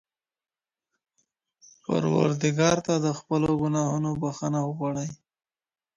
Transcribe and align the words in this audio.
پروردګار 1.83 2.77
ته 2.87 2.93
د 3.05 3.07
خپلو 3.19 3.49
ګناهونو 3.61 4.09
بښنه 4.21 4.59
وغواړئ. 4.63 5.09